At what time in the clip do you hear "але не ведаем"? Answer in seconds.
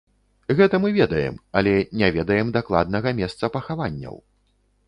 1.61-2.47